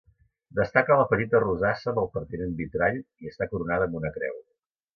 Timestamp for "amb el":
1.93-2.09